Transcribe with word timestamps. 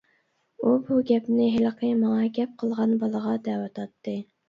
ئۇ 0.63 0.71
بۇ 0.87 0.97
گەپنى 1.11 1.51
ھېلىقى 1.57 1.91
ماڭا 2.01 2.25
گەپ 2.41 2.59
قىلغان 2.65 2.99
بالىغا 3.07 3.39
دەۋاتاتتى. 3.53 4.21